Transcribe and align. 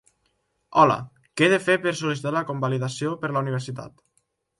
Hola, 0.83 0.95
què 1.41 1.45
he 1.47 1.49
de 1.51 1.59
fer 1.65 1.75
per 1.83 1.93
sol·licitar 1.99 2.31
la 2.37 2.43
convalidació 2.53 3.13
per 3.25 3.31
la 3.37 3.45
universitat? 3.47 3.95